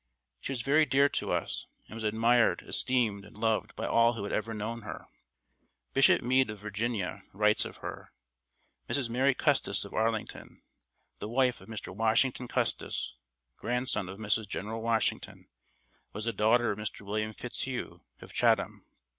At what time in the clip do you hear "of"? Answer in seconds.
6.49-6.57, 7.65-7.77, 9.85-9.93, 11.61-11.69, 14.09-14.17, 16.71-16.79, 18.21-18.33